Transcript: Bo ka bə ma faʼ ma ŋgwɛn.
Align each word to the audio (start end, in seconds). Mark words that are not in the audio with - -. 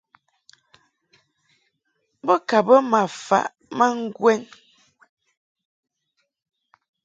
Bo 2.25 2.35
ka 2.49 2.57
bə 2.67 2.75
ma 2.91 3.01
faʼ 3.25 3.47
ma 3.77 3.87
ŋgwɛn. 4.01 4.41